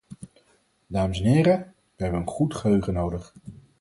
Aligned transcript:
Dames 0.87 1.19
en 1.21 1.25
heren, 1.25 1.55
wij 1.55 1.73
hebben 2.07 2.21
een 2.21 2.27
goed 2.27 2.55
geheugen 2.55 2.93
nodig. 2.93 3.33